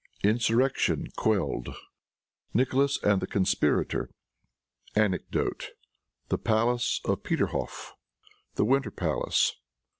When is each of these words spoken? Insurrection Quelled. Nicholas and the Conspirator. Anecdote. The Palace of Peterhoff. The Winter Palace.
Insurrection 0.23 1.09
Quelled. 1.15 1.69
Nicholas 2.55 2.97
and 3.03 3.21
the 3.21 3.27
Conspirator. 3.27 4.09
Anecdote. 4.95 5.73
The 6.29 6.39
Palace 6.39 7.01
of 7.05 7.21
Peterhoff. 7.21 7.91
The 8.55 8.65
Winter 8.65 8.89
Palace. 8.89 9.57